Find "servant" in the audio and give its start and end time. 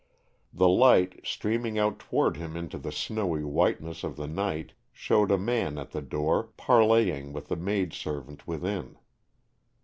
7.93-8.47